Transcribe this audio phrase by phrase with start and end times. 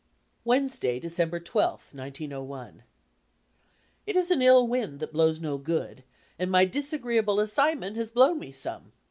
[0.43, 2.81] Wednesday, December 12, 1901
[4.07, 6.03] It is an ill wind that blows no good
[6.39, 8.93] and my disagreeable assignment has blown me some.